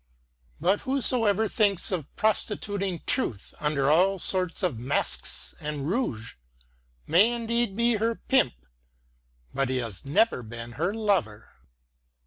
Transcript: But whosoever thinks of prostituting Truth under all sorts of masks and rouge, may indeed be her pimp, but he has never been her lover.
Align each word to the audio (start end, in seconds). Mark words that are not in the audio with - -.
But 0.59 0.79
whosoever 0.81 1.47
thinks 1.47 1.91
of 1.91 2.07
prostituting 2.15 3.03
Truth 3.05 3.53
under 3.59 3.87
all 3.91 4.17
sorts 4.17 4.63
of 4.63 4.79
masks 4.79 5.53
and 5.59 5.87
rouge, 5.87 6.33
may 7.05 7.31
indeed 7.31 7.75
be 7.75 7.97
her 7.97 8.15
pimp, 8.15 8.55
but 9.53 9.69
he 9.69 9.77
has 9.77 10.03
never 10.03 10.41
been 10.41 10.71
her 10.71 10.91
lover. 10.91 11.49